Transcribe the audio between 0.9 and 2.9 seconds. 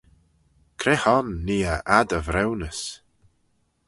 hon nee eh ad y vriwnys?